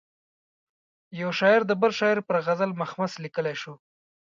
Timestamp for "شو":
3.61-3.73